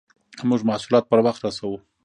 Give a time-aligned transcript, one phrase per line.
[0.49, 1.77] موږ محصولات پر وخت رسوو.